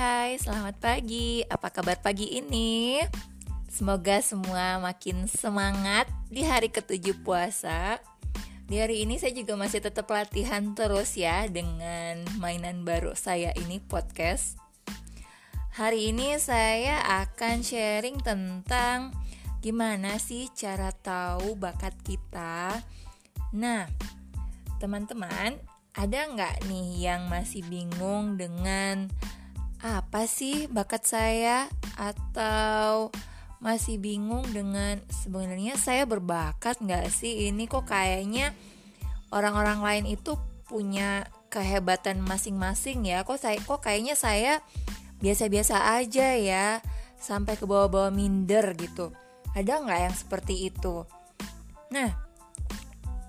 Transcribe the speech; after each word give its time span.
hai, 0.00 0.40
selamat 0.40 0.80
pagi. 0.80 1.44
Apa 1.44 1.68
kabar 1.68 2.00
pagi 2.00 2.40
ini? 2.40 3.04
Semoga 3.68 4.24
semua 4.24 4.80
makin 4.80 5.28
semangat 5.28 6.08
di 6.32 6.40
hari 6.40 6.72
ketujuh 6.72 7.20
puasa. 7.20 8.00
Di 8.64 8.80
hari 8.80 9.04
ini 9.04 9.20
saya 9.20 9.36
juga 9.36 9.60
masih 9.60 9.84
tetap 9.84 10.08
latihan 10.08 10.72
terus 10.72 11.20
ya 11.20 11.44
dengan 11.52 12.24
mainan 12.40 12.80
baru 12.80 13.12
saya 13.12 13.52
ini 13.60 13.76
podcast. 13.76 14.56
Hari 15.76 16.16
ini 16.16 16.40
saya 16.40 17.04
akan 17.20 17.60
sharing 17.60 18.24
tentang 18.24 19.12
gimana 19.60 20.16
sih 20.16 20.48
cara 20.56 20.96
tahu 20.96 21.60
bakat 21.60 21.92
kita. 22.08 22.72
Nah, 23.52 23.84
teman-teman, 24.80 25.60
ada 25.92 26.20
nggak 26.24 26.64
nih 26.72 27.04
yang 27.04 27.28
masih 27.28 27.60
bingung 27.68 28.40
dengan 28.40 29.12
apa 29.80 30.28
sih 30.28 30.68
bakat 30.68 31.08
saya? 31.08 31.68
Atau 31.96 33.12
masih 33.60 34.00
bingung 34.00 34.48
dengan 34.56 34.96
sebenarnya 35.12 35.76
saya 35.76 36.08
berbakat 36.08 36.80
nggak 36.80 37.12
sih? 37.12 37.48
Ini 37.48 37.68
kok 37.68 37.88
kayaknya 37.88 38.52
orang-orang 39.32 39.80
lain 39.84 40.04
itu 40.16 40.36
punya 40.68 41.28
kehebatan 41.50 42.22
masing-masing 42.22 43.04
ya. 43.08 43.24
Kok 43.24 43.40
saya 43.40 43.58
kok 43.60 43.80
kayaknya 43.84 44.14
saya 44.14 44.62
biasa-biasa 45.20 46.00
aja 46.00 46.36
ya 46.36 46.80
sampai 47.20 47.56
ke 47.60 47.68
bawah-bawah 47.68 48.12
minder 48.12 48.72
gitu. 48.76 49.12
Ada 49.52 49.82
nggak 49.82 50.00
yang 50.08 50.16
seperti 50.16 50.72
itu? 50.72 51.04
Nah 51.92 52.10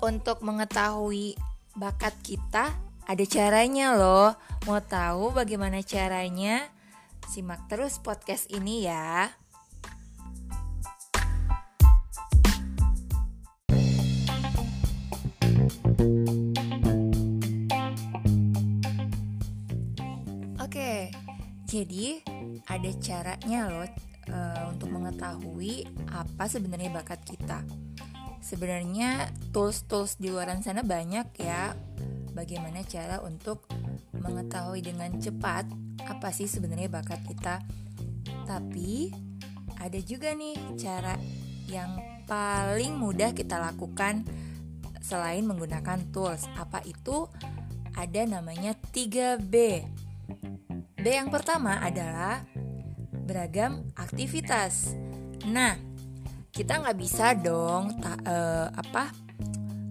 untuk 0.00 0.40
mengetahui 0.40 1.36
bakat 1.76 2.14
kita 2.24 2.72
ada 3.10 3.26
caranya 3.26 3.98
loh. 3.98 4.38
Mau 4.70 4.78
tahu 4.78 5.34
bagaimana 5.34 5.82
caranya? 5.82 6.70
Simak 7.26 7.66
terus 7.66 7.98
podcast 7.98 8.46
ini 8.54 8.86
ya. 8.86 9.34
Oke, 20.62 21.10
jadi 21.66 22.22
ada 22.70 22.90
caranya 23.02 23.60
loh 23.66 23.90
uh, 24.30 24.70
untuk 24.70 24.86
mengetahui 24.94 25.82
apa 26.14 26.46
sebenarnya 26.46 26.94
bakat 26.94 27.26
kita. 27.26 27.66
Sebenarnya 28.38 29.34
tools-tools 29.50 30.22
di 30.22 30.30
luar 30.30 30.54
sana 30.62 30.86
banyak 30.86 31.26
ya 31.42 31.74
bagaimana 32.32 32.82
cara 32.86 33.22
untuk 33.22 33.66
mengetahui 34.14 34.84
dengan 34.84 35.14
cepat 35.18 35.66
apa 36.06 36.28
sih 36.32 36.46
sebenarnya 36.46 36.90
bakat 36.90 37.20
kita. 37.26 37.62
Tapi 38.46 39.10
ada 39.80 39.98
juga 40.02 40.34
nih 40.36 40.56
cara 40.76 41.16
yang 41.70 41.96
paling 42.28 42.98
mudah 42.98 43.32
kita 43.32 43.58
lakukan 43.58 44.26
selain 45.00 45.46
menggunakan 45.48 46.10
tools. 46.12 46.46
Apa 46.54 46.84
itu? 46.86 47.26
Ada 47.96 48.28
namanya 48.28 48.76
3B. 48.94 49.54
B 51.00 51.04
yang 51.08 51.32
pertama 51.32 51.80
adalah 51.82 52.44
beragam 53.24 53.88
aktivitas. 53.96 54.94
Nah, 55.48 55.74
kita 56.52 56.82
nggak 56.84 56.98
bisa 57.00 57.32
dong 57.34 57.98
ta, 57.98 58.14
uh, 58.26 58.68
apa? 58.74 59.10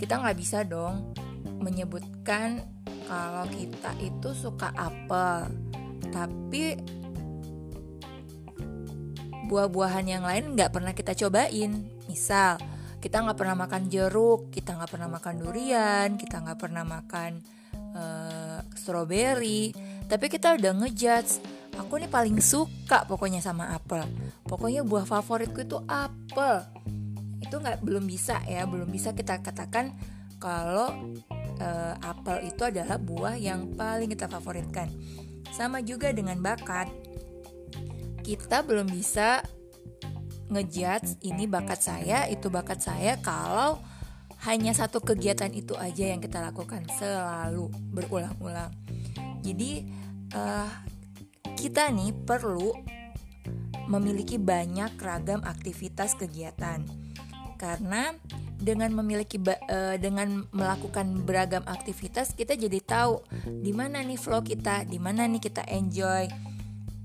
Kita 0.00 0.18
nggak 0.18 0.38
bisa 0.38 0.64
dong 0.64 1.14
menyebutkan 1.60 2.62
kalau 3.04 3.44
kita 3.52 3.92
itu 4.00 4.32
suka 4.32 4.72
apel, 4.74 5.52
tapi 6.08 6.78
buah-buahan 9.44 10.06
yang 10.08 10.24
lain 10.24 10.56
nggak 10.56 10.72
pernah 10.72 10.96
kita 10.96 11.12
cobain. 11.12 11.84
Misal, 12.08 12.56
kita 13.04 13.20
nggak 13.20 13.36
pernah 13.36 13.56
makan 13.60 13.92
jeruk, 13.92 14.48
kita 14.48 14.72
nggak 14.76 14.90
pernah 14.96 15.08
makan 15.12 15.34
durian, 15.44 16.08
kita 16.16 16.40
nggak 16.40 16.56
pernah 16.56 16.84
makan 16.88 17.44
uh, 17.92 18.64
strawberry, 18.72 19.76
tapi 20.08 20.32
kita 20.32 20.56
udah 20.56 20.72
ngejudge. 20.80 21.44
Aku 21.74 21.98
nih 21.98 22.08
paling 22.08 22.38
suka 22.38 23.02
pokoknya 23.04 23.42
sama 23.42 23.74
apel. 23.74 24.06
Pokoknya 24.46 24.86
buah 24.86 25.04
favoritku 25.04 25.66
itu 25.66 25.82
apel. 25.90 26.64
Itu 27.42 27.60
nggak 27.60 27.82
belum 27.82 28.06
bisa 28.06 28.40
ya, 28.46 28.64
belum 28.64 28.88
bisa 28.88 29.10
kita 29.12 29.42
katakan 29.42 29.92
kalau 30.38 30.94
uh, 31.60 31.94
apel 32.02 32.48
itu 32.48 32.62
adalah 32.66 32.96
buah 32.96 33.36
yang 33.38 33.74
paling 33.74 34.10
kita 34.10 34.26
favoritkan. 34.30 34.90
Sama 35.54 35.82
juga 35.84 36.10
dengan 36.10 36.38
bakat. 36.40 36.90
Kita 38.24 38.64
belum 38.64 38.88
bisa 38.88 39.44
ngejudge 40.48 41.20
ini 41.24 41.44
bakat 41.44 41.80
saya, 41.80 42.24
itu 42.28 42.48
bakat 42.48 42.80
saya 42.80 43.20
kalau 43.20 43.80
hanya 44.44 44.76
satu 44.76 45.00
kegiatan 45.00 45.48
itu 45.52 45.72
aja 45.76 46.12
yang 46.12 46.20
kita 46.20 46.40
lakukan 46.40 46.84
selalu 46.96 47.72
berulang-ulang. 47.92 48.72
Jadi 49.40 49.88
uh, 50.36 50.68
kita 51.56 51.88
nih 51.92 52.12
perlu 52.12 52.72
memiliki 53.88 54.40
banyak 54.40 54.96
ragam 55.00 55.44
aktivitas 55.44 56.16
kegiatan 56.16 56.84
karena 57.60 58.16
dengan 58.58 58.90
memiliki 58.94 59.36
uh, 59.42 59.96
dengan 59.98 60.46
melakukan 60.54 61.26
beragam 61.26 61.62
aktivitas 61.66 62.32
kita 62.32 62.54
jadi 62.54 62.80
tahu 62.80 63.20
di 63.62 63.74
mana 63.74 64.00
nih 64.00 64.18
flow 64.18 64.40
kita, 64.40 64.86
di 64.86 64.98
mana 65.02 65.26
nih 65.26 65.42
kita 65.42 65.66
enjoy. 65.68 66.30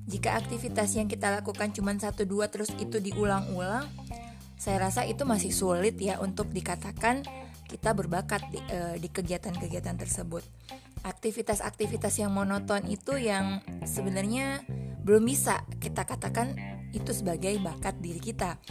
Jika 0.10 0.42
aktivitas 0.42 0.98
yang 0.98 1.06
kita 1.06 1.30
lakukan 1.30 1.70
cuma 1.70 1.94
satu 1.94 2.26
dua 2.26 2.50
terus 2.50 2.74
itu 2.82 2.98
diulang-ulang, 2.98 3.86
saya 4.58 4.90
rasa 4.90 5.06
itu 5.06 5.22
masih 5.22 5.54
sulit 5.54 5.96
ya 6.02 6.18
untuk 6.18 6.50
dikatakan 6.50 7.22
kita 7.70 7.94
berbakat 7.94 8.42
di, 8.50 8.60
uh, 8.74 8.98
di 8.98 9.06
kegiatan-kegiatan 9.06 9.96
tersebut. 9.96 10.42
Aktivitas-aktivitas 11.06 12.18
yang 12.20 12.34
monoton 12.34 12.84
itu 12.90 13.16
yang 13.16 13.62
sebenarnya 13.86 14.66
belum 15.10 15.26
bisa 15.26 15.66
kita 15.82 16.06
katakan 16.06 16.54
itu 16.94 17.10
sebagai 17.18 17.58
bakat 17.66 17.98
diri 17.98 18.22
kita. 18.22 18.62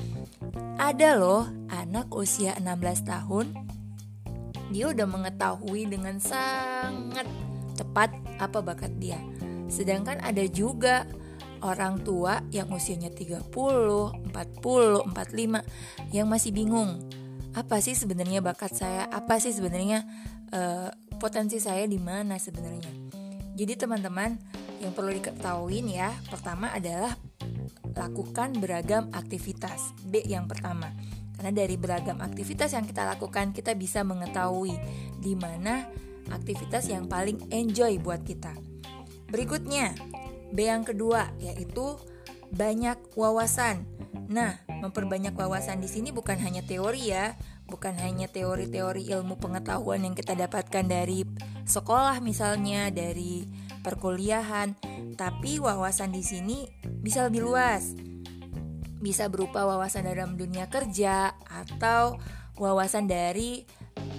Ada 0.78 1.18
loh 1.18 1.50
anak 1.66 2.14
usia 2.14 2.54
16 2.62 3.10
tahun 3.10 3.46
dia 4.70 4.94
udah 4.94 5.02
mengetahui 5.10 5.90
dengan 5.90 6.22
sangat 6.22 7.26
tepat 7.74 8.14
apa 8.38 8.62
bakat 8.62 8.94
dia. 9.02 9.18
Sedangkan 9.66 10.22
ada 10.22 10.46
juga 10.46 11.10
orang 11.58 12.06
tua 12.06 12.38
yang 12.54 12.70
usianya 12.70 13.10
30, 13.10 13.50
40, 13.50 14.30
45 14.30 16.14
yang 16.14 16.26
masih 16.30 16.54
bingung. 16.54 17.02
Apa 17.50 17.82
sih 17.82 17.98
sebenarnya 17.98 18.46
bakat 18.46 18.78
saya? 18.78 19.10
Apa 19.10 19.42
sih 19.42 19.50
sebenarnya 19.50 20.06
uh, 20.54 20.86
potensi 21.18 21.58
saya 21.58 21.82
di 21.90 21.98
mana 21.98 22.38
sebenarnya? 22.38 23.10
Jadi 23.58 23.74
teman-teman 23.74 24.38
yang 24.78 24.94
perlu 24.94 25.10
diketahui 25.14 25.82
ya, 25.90 26.14
pertama 26.30 26.70
adalah 26.70 27.18
lakukan 27.98 28.54
beragam 28.62 29.10
aktivitas. 29.10 29.94
B 30.06 30.22
yang 30.22 30.46
pertama. 30.46 30.94
Karena 31.38 31.54
dari 31.54 31.78
beragam 31.78 32.18
aktivitas 32.18 32.74
yang 32.74 32.86
kita 32.86 33.06
lakukan, 33.06 33.54
kita 33.54 33.74
bisa 33.78 34.02
mengetahui 34.02 34.74
di 35.22 35.38
mana 35.38 35.86
aktivitas 36.30 36.90
yang 36.90 37.06
paling 37.06 37.50
enjoy 37.54 37.98
buat 38.02 38.22
kita. 38.26 38.54
Berikutnya, 39.30 39.94
B 40.50 40.66
yang 40.66 40.82
kedua 40.82 41.30
yaitu 41.38 41.94
banyak 42.50 42.96
wawasan. 43.14 43.84
Nah, 44.28 44.60
memperbanyak 44.68 45.36
wawasan 45.36 45.80
di 45.80 45.88
sini 45.88 46.10
bukan 46.10 46.40
hanya 46.40 46.64
teori 46.64 47.12
ya, 47.12 47.36
bukan 47.68 47.96
hanya 48.00 48.26
teori-teori 48.28 49.08
ilmu 49.12 49.36
pengetahuan 49.36 50.04
yang 50.04 50.16
kita 50.16 50.32
dapatkan 50.32 50.84
dari 50.88 51.28
sekolah 51.68 52.20
misalnya, 52.24 52.88
dari 52.88 53.44
perkuliahan, 53.88 54.76
tapi 55.16 55.56
wawasan 55.56 56.12
di 56.12 56.20
sini 56.20 56.68
bisa 56.84 57.24
lebih 57.24 57.48
luas. 57.48 57.96
Bisa 59.00 59.32
berupa 59.32 59.64
wawasan 59.64 60.04
dalam 60.04 60.36
dunia 60.36 60.68
kerja 60.68 61.32
atau 61.48 62.20
wawasan 62.60 63.08
dari 63.08 63.64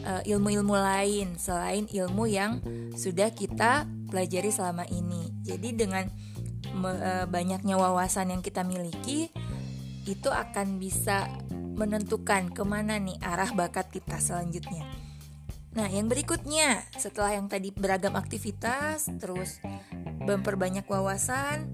uh, 0.10 0.26
ilmu-ilmu 0.26 0.74
lain 0.74 1.38
selain 1.38 1.86
ilmu 1.86 2.26
yang 2.26 2.58
sudah 2.98 3.30
kita 3.30 3.86
pelajari 4.10 4.50
selama 4.50 4.90
ini. 4.90 5.30
Jadi 5.46 5.78
dengan 5.78 6.10
me, 6.74 6.90
uh, 6.90 7.26
banyaknya 7.30 7.78
wawasan 7.78 8.34
yang 8.34 8.42
kita 8.42 8.66
miliki 8.66 9.30
itu 10.10 10.30
akan 10.32 10.82
bisa 10.82 11.30
menentukan 11.80 12.52
ke 12.52 12.64
mana 12.66 12.98
nih 12.98 13.16
arah 13.22 13.54
bakat 13.54 13.94
kita 13.94 14.18
selanjutnya. 14.18 14.84
Nah, 15.70 15.88
yang 15.90 16.10
berikutnya 16.10 16.82
setelah 16.98 17.38
yang 17.38 17.46
tadi 17.46 17.70
beragam 17.70 18.18
aktivitas, 18.18 19.06
terus 19.22 19.62
memperbanyak 20.26 20.86
wawasan, 20.90 21.70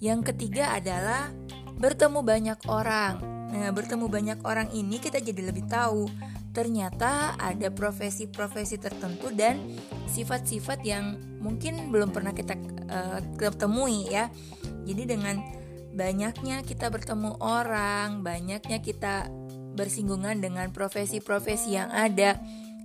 yang 0.00 0.20
ketiga 0.20 0.76
adalah 0.76 1.32
bertemu 1.80 2.20
banyak 2.20 2.58
orang. 2.68 3.20
Nah, 3.50 3.72
bertemu 3.72 4.06
banyak 4.06 4.38
orang 4.44 4.68
ini 4.76 5.00
kita 5.00 5.18
jadi 5.18 5.50
lebih 5.50 5.66
tahu 5.66 6.06
ternyata 6.50 7.38
ada 7.38 7.70
profesi-profesi 7.70 8.82
tertentu 8.82 9.30
dan 9.30 9.62
sifat-sifat 10.10 10.82
yang 10.82 11.14
mungkin 11.38 11.94
belum 11.94 12.10
pernah 12.10 12.34
kita 12.34 12.58
uh, 12.90 13.20
ketemui 13.38 14.10
ya. 14.10 14.28
Jadi 14.82 15.02
dengan 15.06 15.38
banyaknya 15.94 16.66
kita 16.66 16.90
bertemu 16.90 17.38
orang, 17.38 18.26
banyaknya 18.26 18.82
kita 18.82 19.30
bersinggungan 19.78 20.42
dengan 20.42 20.74
profesi-profesi 20.74 21.78
yang 21.78 21.90
ada, 21.94 22.38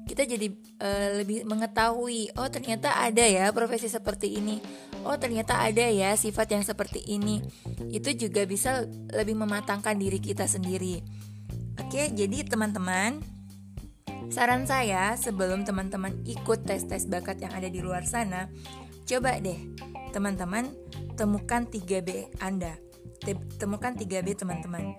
kita 0.06 0.24
jadi 0.24 0.48
uh, 0.80 1.10
lebih 1.20 1.50
mengetahui 1.50 2.30
oh 2.38 2.48
ternyata 2.48 2.94
ada 2.94 3.26
ya 3.26 3.50
profesi 3.50 3.90
seperti 3.90 4.38
ini. 4.38 4.62
Oh 5.06 5.18
ternyata 5.18 5.62
ada 5.62 5.86
ya 5.90 6.14
sifat 6.14 6.54
yang 6.54 6.64
seperti 6.64 7.02
ini. 7.10 7.42
Itu 7.90 8.14
juga 8.14 8.46
bisa 8.46 8.86
lebih 9.14 9.34
mematangkan 9.36 9.98
diri 9.98 10.22
kita 10.22 10.46
sendiri. 10.46 11.02
Oke, 11.82 12.08
jadi 12.14 12.48
teman-teman, 12.48 13.20
saran 14.32 14.64
saya 14.64 15.14
sebelum 15.20 15.68
teman-teman 15.68 16.24
ikut 16.24 16.64
tes-tes 16.64 17.06
bakat 17.12 17.44
yang 17.44 17.52
ada 17.52 17.68
di 17.68 17.84
luar 17.84 18.08
sana, 18.08 18.48
coba 19.04 19.38
deh 19.44 19.60
teman-teman 20.16 20.72
temukan 21.20 21.68
3B 21.68 22.40
Anda. 22.40 22.80
Temukan 23.60 23.98
3B 23.98 24.38
teman-teman 24.40 24.96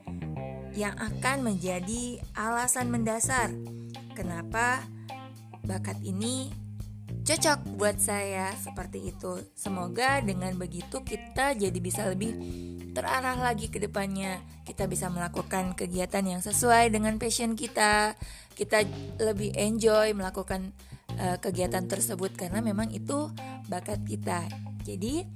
yang 0.76 0.92
akan 1.00 1.40
menjadi 1.40 2.20
alasan 2.36 2.92
mendasar 2.92 3.48
kenapa 4.16 4.80
bakat 5.68 6.00
ini 6.00 6.48
cocok 7.26 7.76
buat 7.76 8.00
saya 8.00 8.54
seperti 8.56 9.12
itu. 9.12 9.42
Semoga 9.52 10.24
dengan 10.24 10.56
begitu 10.56 11.04
kita 11.04 11.52
jadi 11.52 11.78
bisa 11.82 12.08
lebih 12.08 12.32
terarah 12.96 13.36
lagi 13.36 13.68
ke 13.68 13.76
depannya. 13.82 14.40
Kita 14.64 14.88
bisa 14.88 15.12
melakukan 15.12 15.76
kegiatan 15.76 16.24
yang 16.24 16.40
sesuai 16.40 16.88
dengan 16.88 17.20
passion 17.20 17.52
kita. 17.58 18.16
Kita 18.56 18.80
lebih 19.20 19.52
enjoy 19.52 20.16
melakukan 20.16 20.72
uh, 21.20 21.36
kegiatan 21.36 21.84
tersebut 21.84 22.32
karena 22.38 22.64
memang 22.64 22.88
itu 22.94 23.28
bakat 23.68 24.00
kita. 24.06 24.48
Jadi 24.86 25.26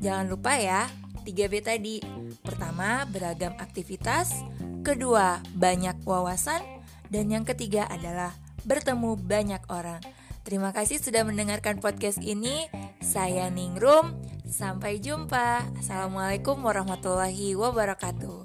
jangan 0.00 0.30
lupa 0.30 0.56
ya 0.56 0.88
3B 1.26 1.60
tadi. 1.60 1.98
Pertama, 2.40 3.08
beragam 3.10 3.56
aktivitas. 3.58 4.44
Kedua, 4.84 5.40
banyak 5.56 6.04
wawasan. 6.04 6.73
Dan 7.14 7.30
yang 7.30 7.46
ketiga 7.46 7.86
adalah 7.86 8.34
bertemu 8.66 9.14
banyak 9.14 9.62
orang. 9.70 10.02
Terima 10.42 10.74
kasih 10.74 10.98
sudah 10.98 11.22
mendengarkan 11.22 11.78
podcast 11.78 12.18
ini. 12.18 12.66
Saya 12.98 13.46
Ningrum. 13.54 14.18
Sampai 14.50 14.98
jumpa. 14.98 15.62
Assalamualaikum 15.78 16.58
warahmatullahi 16.58 17.54
wabarakatuh. 17.54 18.43